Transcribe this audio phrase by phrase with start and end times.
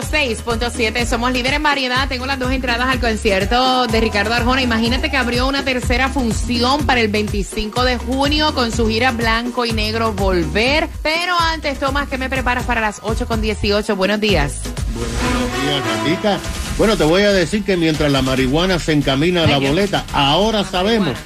[0.00, 1.06] 106.7.
[1.06, 2.08] Somos líderes en variedad.
[2.08, 4.62] Tengo las dos entradas al concierto de Ricardo Arjona.
[4.62, 9.64] Imagínate que abrió una tercera función para el 25 de junio con su gira Blanco
[9.64, 10.88] y Negro Volver.
[11.02, 13.96] Pero antes, Tomás, ¿qué me preparas para las 8 con 18?
[13.96, 14.60] Buenos días.
[14.94, 16.38] Buenos días, Gatita.
[16.76, 20.62] Bueno, te voy a decir que mientras la marihuana se encamina a la boleta, ahora
[20.62, 21.18] sabemos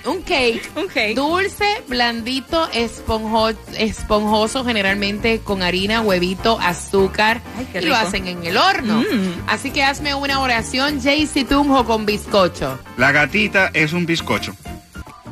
[0.05, 0.69] Un cake.
[0.75, 1.15] Un cake.
[1.15, 7.41] Dulce, blandito, esponjo- esponjoso, generalmente con harina, huevito, azúcar.
[7.57, 8.99] Ay, qué y lo hacen en el horno.
[9.01, 9.43] Mm.
[9.47, 12.79] Así que hazme una oración, Jaycee Tunjo, con bizcocho.
[12.97, 14.55] La gatita es un bizcocho.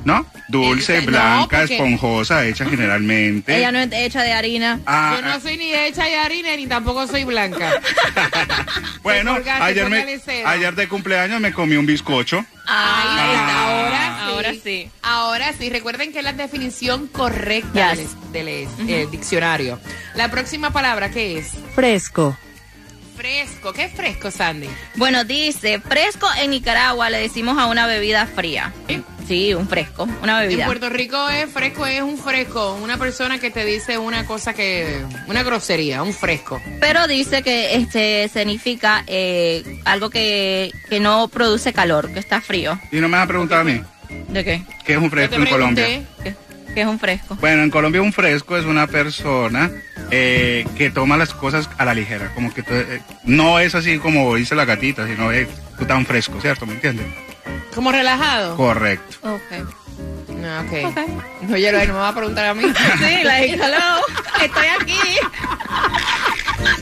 [0.05, 0.25] ¿No?
[0.47, 3.57] Dulce, Eh, no, blanca, porque- esponjosa, hecha generalmente.
[3.57, 4.79] Ella no es hecha de harina.
[4.85, 7.73] Ah, Yo no soy ni hecha de harina ni tampoco soy blanca.
[9.03, 12.45] bueno, ayer, me, ayer de cumpleaños me comí un bizcocho.
[12.72, 14.30] Ahí está, ahora sí.
[14.31, 14.91] Ahora sí.
[15.02, 18.16] Ahora sí, recuerden que es la definición correcta Yes.
[18.31, 18.47] del, del,
[18.90, 19.80] eh, diccionario.
[20.16, 21.52] La próxima palabra, ¿qué es?
[21.75, 22.38] Fresco.
[23.19, 23.74] Fresco.
[23.74, 24.69] ¿Qué es fresco, Sandy?
[24.96, 28.72] Bueno, dice, fresco en Nicaragua le decimos a una bebida fría.
[29.28, 30.66] Sí, un fresco, una En bebida.
[30.66, 35.03] Puerto Rico es fresco, es un fresco, una persona que te dice una cosa que,
[35.28, 36.62] una grosería, un fresco.
[36.79, 42.79] Pero dice que este significa eh, algo que, que no produce calor, que está frío.
[42.90, 43.81] Y no me has preguntado a mí,
[44.29, 44.62] ¿De qué?
[44.85, 45.85] ¿qué es un fresco en Colombia?
[46.24, 46.35] ¿Qué,
[46.74, 47.35] qué es un fresco?
[47.41, 49.69] Bueno, en Colombia un fresco es una persona
[50.12, 54.36] eh, que toma las cosas a la ligera, como que eh, no es así como
[54.36, 55.47] dice la gatita, sino es
[55.78, 56.66] tú tan fresco, ¿cierto?
[56.66, 57.06] ¿Me entiendes?
[57.80, 58.58] como relajado.
[58.58, 59.18] Correcto.
[59.24, 59.70] Ok.
[60.36, 61.52] No, ok.
[61.53, 62.64] Oye, no me va a preguntar a mí.
[62.97, 64.02] Sí, like, hello,
[64.42, 65.00] estoy aquí.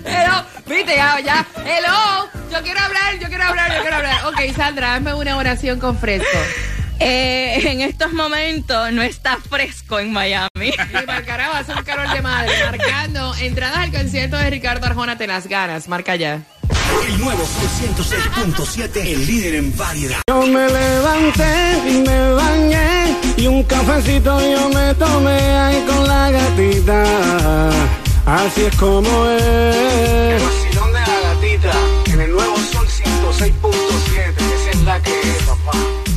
[0.05, 1.45] Hello, viste, ya, ya.
[1.65, 4.25] Hello, yo quiero hablar, yo quiero hablar, yo quiero hablar.
[4.25, 6.37] Ok, Sandra, hazme una oración con fresco.
[6.99, 10.47] Eh, en estos momentos no está fresco en Miami.
[10.57, 12.51] Y para carajo, hace un calor de madre.
[12.63, 15.87] Marcando entradas al concierto de Ricardo Arjona, te las ganas.
[15.87, 16.41] Marca ya.
[17.07, 20.19] El nuevo Sol 106.7, el líder en variedad.
[20.27, 26.31] Yo me levanté y me bañé y un cafecito yo me tomé ahí con la
[26.31, 27.69] gatita.
[28.25, 30.66] Así es como es.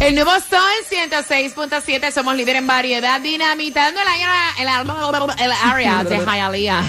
[0.00, 4.66] El nuevo Sol 106.7, somos líder en variedad, dinamitando el área, el,
[5.38, 6.82] el área de Hialeah.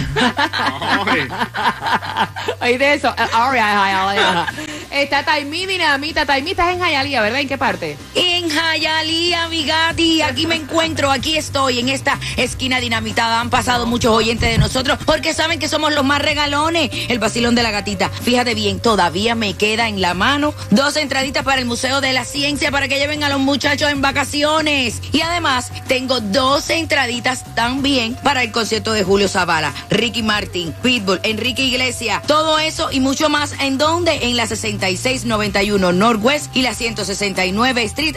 [2.61, 4.47] Oíste eso, el área de Hialeah.
[4.91, 6.25] Está Taimí Dinamita.
[6.25, 7.41] Taimí, estás en Hialeah, ¿verdad?
[7.41, 7.97] ¿En qué parte?
[8.15, 13.39] En Jayalía, mi gati, aquí me encuentro, aquí estoy, en esta esquina dinamitada.
[13.39, 16.89] Han pasado muchos oyentes de nosotros porque saben que somos los más regalones.
[17.07, 18.09] El vacilón de la gatita.
[18.09, 22.25] Fíjate bien, todavía me queda en la mano dos entraditas para el Museo de la
[22.25, 25.01] Ciencia para que lleven a los muchachos en vacaciones.
[25.11, 31.19] Y además, tengo dos entraditas también para el concierto de Julio Zavala, Ricky Martin, Pitbull,
[31.23, 32.21] Enrique Iglesias.
[32.27, 33.53] Todo eso y mucho más.
[33.59, 34.19] ¿En dónde?
[34.23, 38.15] En la 6691 Northwest y la 169 Street,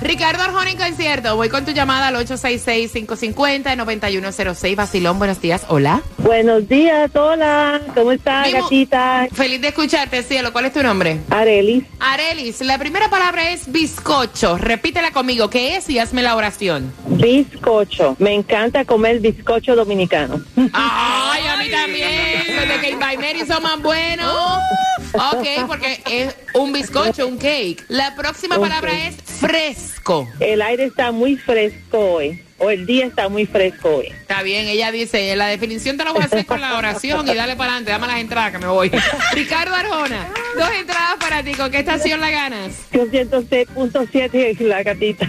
[0.00, 1.36] Ricardo Arjona en concierto.
[1.36, 4.74] Voy con tu llamada al 866-550-9106.
[4.74, 5.64] Basilón, buenos días.
[5.68, 6.02] Hola.
[6.18, 7.80] Buenos días, hola.
[7.94, 9.28] ¿Cómo está, Vivo- gatita?
[9.32, 10.52] Feliz de escucharte, cielo.
[10.52, 11.20] ¿Cuál es tu nombre?
[11.30, 11.84] Arelis.
[12.00, 14.58] Arelis, la primera palabra es bizcocho.
[14.58, 15.48] Repítela conmigo.
[15.50, 15.88] ¿Qué es?
[15.88, 16.92] Y hazme la oración.
[17.06, 18.16] Bizcocho.
[18.18, 20.40] Me encanta comer bizcocho dominicano.
[20.72, 22.56] Ay, mí también.
[22.56, 24.62] Los de Cake by Mary son más buenos.
[25.14, 27.84] Ok, porque es un bizcocho, un cake.
[27.88, 30.28] La próxima palabra es fresco.
[30.40, 32.42] El aire está muy fresco hoy.
[32.58, 34.06] O el día está muy fresco hoy.
[34.06, 37.34] Está bien, ella dice, la definición te la voy a hacer con la oración y
[37.34, 38.88] dale para adelante, dame las entradas que me voy.
[39.32, 42.72] Ricardo Arjona, dos entradas para ti, ¿con qué estación la ganas?
[42.92, 45.28] Yo 106.7 es la gatita.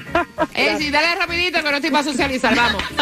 [0.53, 2.83] Eh, sí, dale rapidito que no estoy para socializar, vamos.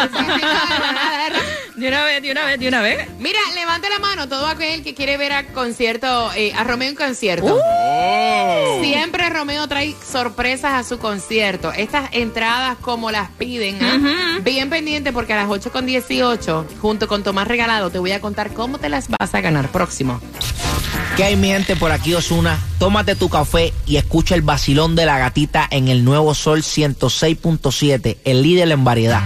[1.76, 3.08] De una vez, de una vez, de una vez.
[3.18, 6.94] Mira, levante la mano todo aquel que quiere ver a concierto, eh, a Romeo en
[6.94, 7.58] concierto.
[7.58, 8.80] Oh.
[8.82, 11.72] Siempre Romeo trae sorpresas a su concierto.
[11.72, 14.38] Estas entradas como las piden, ¿ah?
[14.42, 18.20] bien pendiente porque a las 8 con 18, junto con Tomás Regalado, te voy a
[18.20, 19.70] contar cómo te las vas a ganar.
[19.70, 20.20] Próximo.
[21.16, 22.58] ¿Qué hay mi gente por aquí Osuna?
[22.78, 28.18] Tómate tu café y escucha el vacilón de la gatita en el nuevo Sol 106.7,
[28.24, 29.22] el líder en variedad.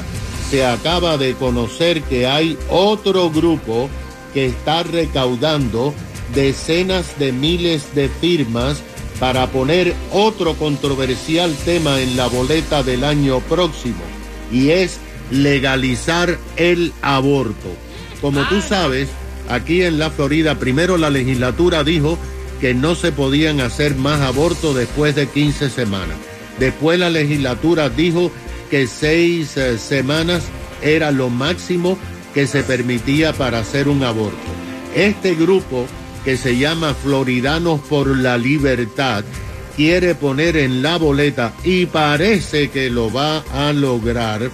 [0.49, 3.89] se acaba de conocer que hay otro grupo
[4.33, 5.93] que está recaudando
[6.33, 8.81] decenas de miles de firmas
[9.19, 14.03] para poner otro controversial tema en la boleta del año próximo,
[14.51, 14.99] y es
[15.31, 17.75] legalizar el aborto.
[18.21, 19.09] Como tú sabes,
[19.49, 22.17] aquí en la Florida, primero la legislatura dijo
[22.61, 26.17] que no se podían hacer más abortos después de 15 semanas.
[26.59, 28.31] Después la legislatura dijo
[28.69, 30.43] que seis eh, semanas
[30.81, 31.97] era lo máximo
[32.33, 34.37] que se permitía para hacer un aborto.
[34.93, 35.85] Este grupo,
[36.23, 39.23] que se llama Floridanos por la Libertad,
[39.75, 44.49] quiere poner en la boleta, y parece que lo va a lograr,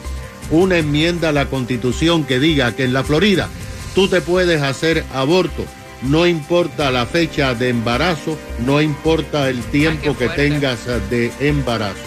[0.51, 3.49] una enmienda a la constitución que diga que en la Florida
[3.95, 5.65] tú te puedes hacer aborto.
[6.03, 12.01] No importa la fecha de embarazo, no importa el tiempo que tengas eh, de embarazo.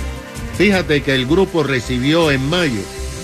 [0.59, 2.81] Fíjate que el grupo recibió en mayo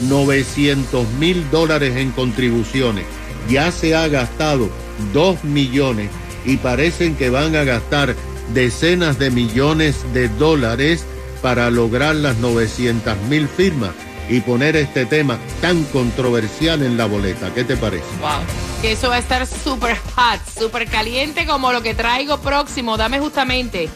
[0.09, 3.05] 900 mil dólares en contribuciones.
[3.49, 4.71] Ya se ha gastado
[5.13, 6.11] 2 millones
[6.45, 8.15] y parecen que van a gastar
[8.55, 11.05] decenas de millones de dólares
[11.43, 13.93] para lograr las 900 mil firmas
[14.31, 17.53] y poner este tema tan controversial en la boleta.
[17.53, 18.05] ¿Qué te parece?
[18.21, 18.41] Wow.
[18.81, 22.97] Que eso va a estar súper hot, súper caliente como lo que traigo próximo.
[22.97, 23.91] Dame justamente,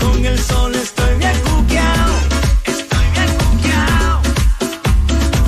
[0.00, 2.14] con el sol estoy bien cuqueado,
[2.64, 4.22] estoy bien cuqueado.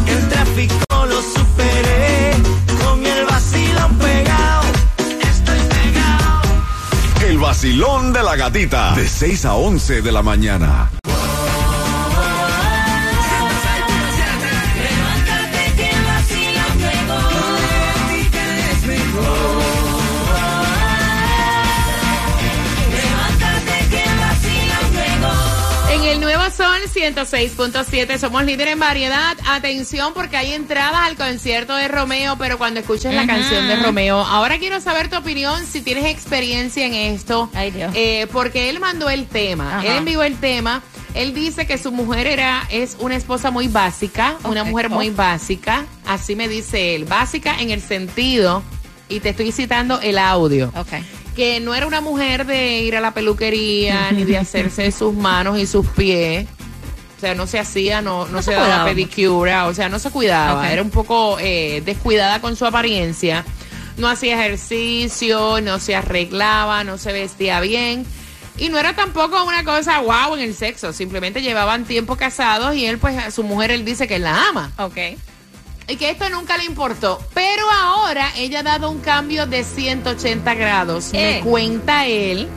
[0.09, 2.33] El tráfico lo superé,
[2.85, 4.63] con el vacilón pegado,
[5.23, 6.43] estoy pegado.
[7.27, 8.95] El vacilón de la gatita.
[8.95, 10.91] De 6 a 11 de la mañana.
[27.15, 29.37] 106.7 somos líder en variedad.
[29.47, 34.19] Atención porque hay entradas al concierto de Romeo, pero cuando escuches la canción de Romeo,
[34.19, 37.49] ahora quiero saber tu opinión si tienes experiencia en esto.
[37.55, 37.93] Ay, Dios.
[37.95, 39.87] Eh, porque él mandó el tema, Ajá.
[39.87, 40.83] él envió el tema.
[41.15, 45.87] Él dice que su mujer era es una esposa muy básica, una mujer muy básica,
[46.07, 48.63] así me dice él, básica en el sentido
[49.09, 50.89] y te estoy citando el audio Ok.
[51.37, 55.59] que no era una mujer de ir a la peluquería ni de hacerse sus manos
[55.59, 56.47] y sus pies.
[57.17, 59.99] O sea, no se hacía, no, no, No se, se daba pedicura, o sea, no
[59.99, 60.71] se cuidaba.
[60.71, 63.45] Era un poco eh, descuidada con su apariencia.
[63.97, 68.05] No hacía ejercicio, no se arreglaba, no se vestía bien.
[68.59, 70.93] Y no era tampoco una cosa wow en el sexo.
[70.93, 74.73] Simplemente llevaban tiempo casados y él, pues, a su mujer, él dice que la ama
[74.79, 74.97] Ok.
[75.89, 77.19] y que esto nunca le importó.
[77.33, 81.11] Pero ahora ella ha dado un cambio de 180 grados.
[81.13, 81.41] Me Eh.
[81.43, 82.49] cuenta él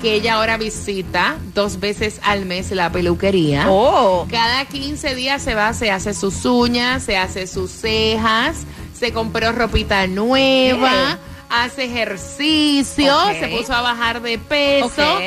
[0.00, 3.66] que ella ahora visita dos veces al mes la peluquería.
[3.68, 4.26] Oh.
[4.30, 8.64] Cada 15 días se va, se hace sus uñas, se hace sus cejas,
[8.98, 11.18] se compró ropita nueva,
[11.50, 15.18] hace ejercicio, se puso a bajar de peso.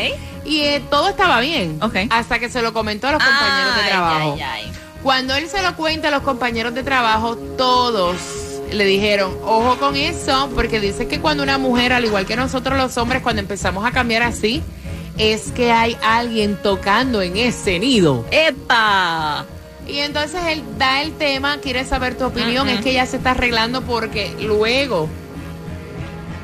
[0.44, 1.80] Y eh, todo estaba bien.
[2.10, 4.34] Hasta que se lo comentó a los compañeros de trabajo.
[4.38, 4.72] ay, ay.
[5.04, 8.41] Cuando él se lo cuenta a los compañeros de trabajo, todos
[8.72, 12.78] le dijeron, ojo con eso, porque dice que cuando una mujer, al igual que nosotros
[12.78, 14.64] los hombres, cuando empezamos a cambiar así,
[15.18, 18.26] es que hay alguien tocando en ese nido.
[18.32, 19.46] ¡Epa!
[19.88, 23.32] Y entonces él da el tema, quiere saber tu opinión, es que ella se está
[23.32, 25.10] arreglando porque luego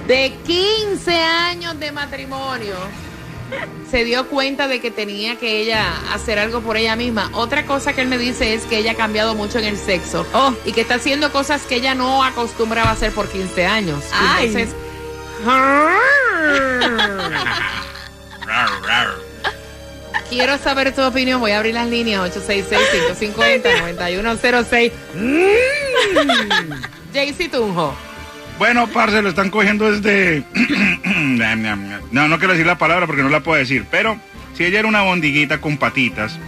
[0.08, 2.76] de 15 años de matrimonio
[3.90, 7.30] se dio cuenta de que tenía que ella hacer algo por ella misma.
[7.34, 10.26] Otra cosa que él me dice es que ella ha cambiado mucho en el sexo
[10.34, 10.54] Oh.
[10.66, 14.04] y que está haciendo cosas que ella no acostumbraba a hacer por 15 años.
[14.12, 14.48] Ay.
[14.48, 14.76] Entonces,
[20.30, 21.40] quiero saber tu opinión.
[21.40, 24.92] Voy a abrir las líneas 866-550-9106.
[25.16, 26.74] Mm.
[27.14, 27.94] Jaycee Tunjo.
[28.58, 30.44] Bueno, parce, lo están cogiendo desde...
[32.12, 34.20] no, no quiero decir la palabra porque no la puedo decir, pero
[34.56, 36.40] si ella era una bondiguita con patitas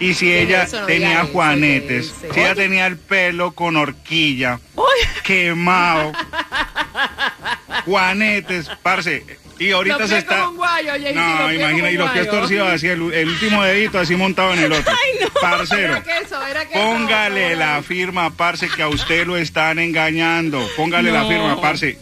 [0.00, 0.68] y si ¿Qué es ella?
[0.80, 4.58] No tenía juanetes, si ella tenía el pelo con horquilla,
[5.22, 6.12] quemado,
[7.84, 9.24] juanetes, parce,
[9.68, 10.36] y ahorita Lo se está...
[10.38, 14.16] como un guayo, No, imagina, y los pies torcidos así, el, el último dedito así
[14.16, 14.92] montado en el otro.
[15.40, 15.96] Parcero.
[15.96, 16.80] Era queso, era queso.
[16.80, 20.66] Póngale la firma, parce, que a usted lo están engañando.
[20.76, 21.28] Póngale la No.
[21.28, 21.98] firma, parce.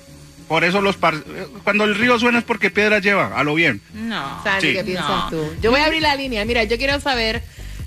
[0.48, 1.14] Por eso los par...
[1.62, 3.80] Cuando el río suena es porque piedras lleva, a lo bien.
[3.94, 4.42] No.
[4.42, 4.74] Sandy, Sí.
[4.74, 5.30] ¿qué piensas No.
[5.30, 5.54] tú?
[5.62, 6.44] Yo voy a abrir la línea.
[6.44, 7.40] Mira, yo quiero saber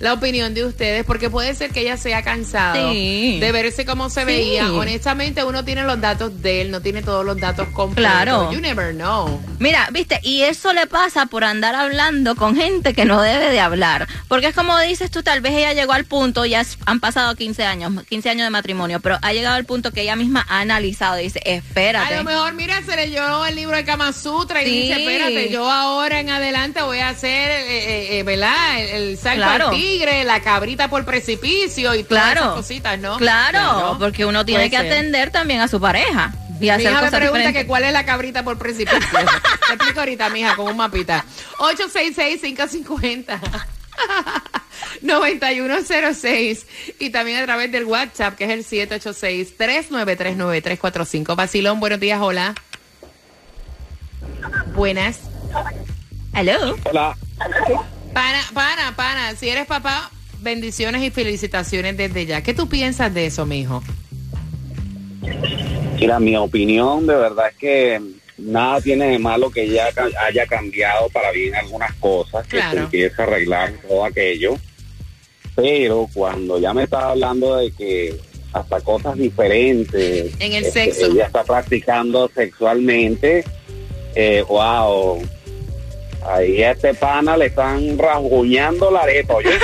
[0.03, 3.37] la opinión de ustedes porque puede ser que ella se haya cansado Sí.
[3.39, 4.25] de verse como se Sí.
[4.25, 4.71] veía.
[4.71, 8.11] Honestamente, uno tiene los datos de él, no tiene todos los datos completos.
[8.11, 8.51] Claro.
[8.51, 9.41] You never know.
[9.59, 13.59] Mira, viste, y eso le pasa por andar hablando con gente que no debe de
[13.59, 14.07] hablar.
[14.27, 17.63] Porque es como dices tú, tal vez ella llegó al punto, ya han pasado 15
[17.63, 21.19] años, 15 años de matrimonio, pero ha llegado al punto que ella misma ha analizado
[21.19, 22.13] y dice, espérate.
[22.13, 24.81] A lo mejor, mira, se leyó el libro de Kama Sutra y Sí.
[24.81, 28.81] dice, espérate, yo ahora en adelante voy a hacer, eh, eh, eh, ¿verdad?
[28.81, 29.69] El, el Claro.
[29.69, 32.41] al tigre, la cabrita por precipicio y todas Claro.
[32.41, 33.17] esas cositas, ¿no?
[33.17, 34.87] Claro, porque uno tiene Puede que ser.
[34.93, 37.61] atender también a su pareja y Mi hacer hija me cosas pregunta diferentes.
[37.63, 38.99] que cuál es la cabrita por precipicio.
[39.67, 41.25] Te explico ahorita, mija, con un mapita.
[41.57, 43.39] 866-550.
[45.01, 46.65] 9106
[46.99, 48.65] y también a través del WhatsApp que es el
[48.99, 51.35] 786-3939345.
[51.35, 52.53] Basilón, buenos días, hola.
[54.75, 55.19] Buenas.
[56.33, 56.75] Hello.
[56.85, 57.15] Hola.
[58.13, 62.41] Pana, pana, pana, si eres papá, bendiciones y felicitaciones desde ya.
[62.43, 63.81] ¿Qué tú piensas de eso, mijo?
[65.99, 68.01] Mira, mi opinión de verdad es que
[68.37, 69.65] nada tiene de malo que
[69.95, 74.55] ca- haya cambiado para bien algunas cosas, que se empiece a arreglar todo aquello.
[75.55, 78.19] Pero cuando ya me estaba hablando de que
[78.51, 80.33] hasta cosas diferentes.
[80.39, 81.05] En el Este, sexo.
[81.07, 83.43] Ella está practicando sexualmente.
[84.15, 85.21] Eh, wow.
[86.27, 89.51] Ahí a este pana le están rasguñando la arepa, oye.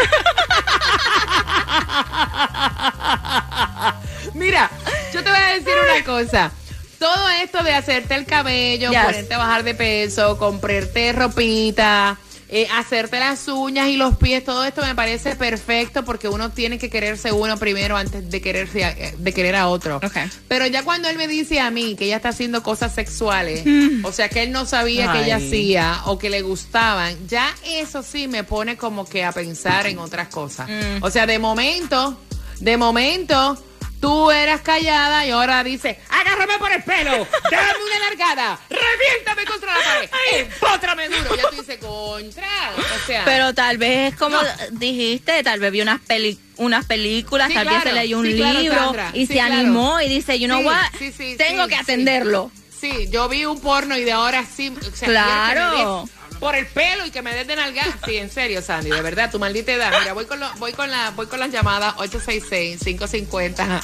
[4.33, 4.69] Mira,
[5.13, 6.51] yo te voy a decir una cosa.
[6.97, 9.01] Todo esto de hacerte el cabello, Yes.
[9.03, 12.17] ponerte a bajar de peso, comprarte ropita,
[12.51, 16.79] eh, hacerte las uñas y los pies, todo esto me parece perfecto porque uno tiene
[16.79, 19.99] que quererse uno primero antes de quererse a- eh, de querer a otro.
[20.47, 24.03] Pero ya cuando él me dice a mí que ella está haciendo cosas sexuales, Mm.
[24.03, 25.47] o sea que él no sabía que ella Ay.
[25.47, 29.99] hacía o que le gustaban, ya eso sí me pone como que a pensar en
[29.99, 30.67] otras cosas.
[30.69, 31.03] Mm.
[31.03, 32.19] O sea, de momento,
[32.59, 33.63] de momento,
[33.99, 39.73] tú eras callada y ahora dices, agárrame por el pelo, dame una largada, reviéntame contra
[39.77, 40.09] la pared,
[40.41, 41.35] empótrame duro.
[41.35, 43.25] Ya tú dices, contra, o sea.
[43.25, 44.47] Pero tal vez, como No.
[44.71, 48.33] dijiste, tal vez vio unas peli unas películas, Sí, tal vez se leyó un sí,
[48.33, 49.53] libro y sí, se claro.
[49.53, 52.51] animó y dice, you know what, sí, sí, tengo que atenderlo.
[52.77, 54.69] Sí, yo vi un porno y de ahora sí.
[54.69, 56.09] O sea, Claro.
[56.39, 57.83] Por el pelo y que me des de nalga.
[58.05, 59.91] Sí, en serio, Sandy, de verdad, tu maldita edad.
[59.99, 63.81] Mira, voy con, lo- voy con, la, voy con las llamadas 866-550.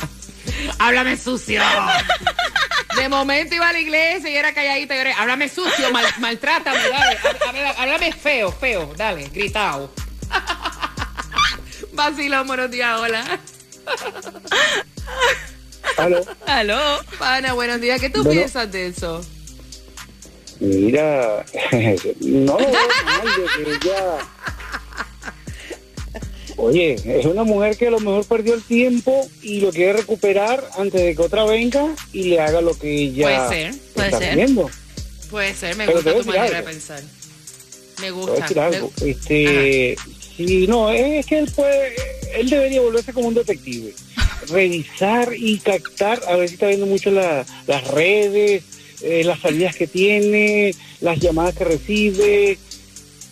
[0.80, 1.62] Háblame sucio.
[2.96, 6.80] De momento iba a la iglesia y era calladita y era, háblame sucio, mal, maltrátame,
[6.88, 7.18] dale.
[7.18, 9.92] Há- há- Háblame feo, feo, dale, gritado.
[11.92, 13.40] Vacilón, buenos días, hola.
[15.98, 16.26] Aló.
[16.48, 17.00] Aló.
[17.20, 18.00] Pana, buenos días.
[18.02, 18.40] ¿Qué tú Bueno.
[18.42, 19.26] piensas de eso?
[20.60, 21.46] Mira,
[22.22, 24.18] no, no, de que ella...
[26.58, 30.64] Oye, es una mujer que a lo mejor perdió el tiempo y lo quiere recuperar
[30.78, 34.20] antes de que otra venga y le haga lo que ella Puede ser, puede está
[34.20, 34.50] ser.
[35.30, 36.56] Puede ser, me Pero gusta te tu manera algo.
[36.56, 37.02] de pensar.
[38.00, 38.42] Me Te voy a gusta.
[38.42, 38.92] decir algo.
[39.02, 39.98] Me- Este,
[40.38, 41.94] sí, no, es que él puede,
[42.36, 43.94] él debería volverse como un detective.
[44.50, 48.64] Revisar y captar, a ver si está viendo mucho la- las redes,
[49.06, 52.58] eh, las salidas que tiene, las llamadas que recibe.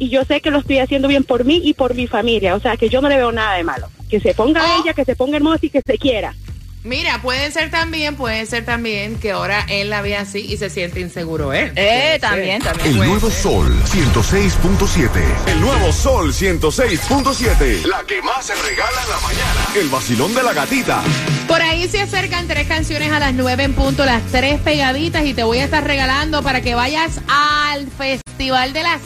[0.00, 2.60] Y yo sé que lo estoy haciendo bien por mí y por mi familia, o
[2.60, 3.88] sea que yo no le veo nada de malo.
[4.08, 4.82] Que se ponga Oh.
[4.82, 6.34] ella, que se ponga hermosa y que se quiera.
[6.82, 10.70] Mira, puede ser también, puede ser también que ahora él la ve así y se
[10.70, 11.72] siente inseguro él.
[11.76, 12.72] Eh, Puede también, ser.
[12.72, 12.90] también.
[13.02, 15.10] El nuevo Sol 106.7.
[15.48, 17.84] El nuevo Sol 106.7.
[17.84, 19.66] La que más se regala en la mañana.
[19.76, 21.02] El vacilón de la gatita.
[21.46, 25.34] Por ahí se acercan tres canciones a las nueve en punto, las tres pegaditas y
[25.34, 28.98] te voy a estar regalando para que vayas al Festival de la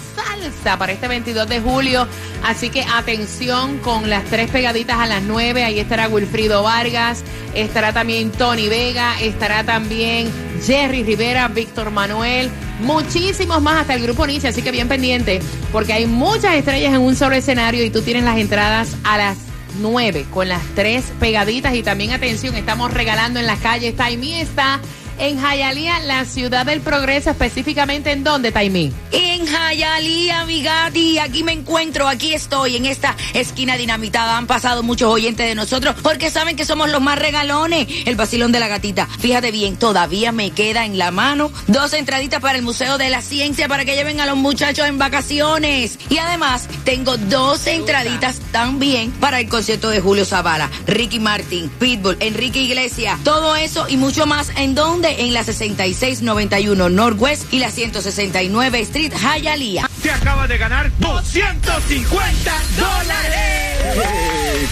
[0.78, 2.08] Para este 22 de julio.
[2.42, 5.62] Así que atención con las tres pegaditas a las nueve.
[5.62, 7.22] Ahí estará Wilfrido Vargas,
[7.54, 10.30] estará también Tony Vega, estará también
[10.64, 14.48] Jerry Rivera, Víctor Manuel, muchísimos más hasta el grupo Nietzsche.
[14.48, 18.24] Así que bien pendiente porque hay muchas estrellas en un solo escenario y tú tienes
[18.24, 19.36] las entradas a las
[19.80, 24.80] 9 con las tres pegaditas y también atención, estamos regalando en las calles Taimí está
[25.18, 28.92] en Jayalía, la ciudad del progreso, específicamente en dónde, Taimí.
[29.12, 34.36] En Jayalía, mi Gati, aquí me encuentro, aquí estoy, en esta esquina dinamitada.
[34.36, 37.86] Han pasado muchos oyentes de nosotros porque saben que somos los más regalones.
[38.06, 39.06] El vacilón de la gatita.
[39.06, 43.22] Fíjate bien, todavía me queda en la mano dos entraditas para el Museo de la
[43.22, 45.98] Ciencia para que lleven a los muchachos en vacaciones.
[46.08, 52.16] Y además, tengo dos entraditas también para el concierto de Julio Zavala, Ricky Martin, Pitbull,
[52.20, 53.18] Enrique Iglesias.
[53.24, 54.50] Todo eso y mucho más.
[54.56, 55.03] ¿En dónde?
[55.06, 59.86] En la 6691 Northwest y la 169 Street, Hialeah.
[60.02, 63.98] Te acaba de ganar 250 dólares.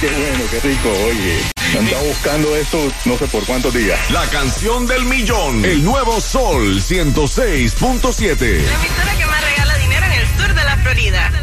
[0.00, 1.38] qué bueno, qué rico, oye.
[1.78, 3.98] Andaba buscando esto no sé por cuántos días.
[4.10, 5.64] La canción del millón.
[5.66, 8.40] El nuevo Sol 106.7.
[8.40, 11.41] La emisora que más regala dinero en el sur de la Florida.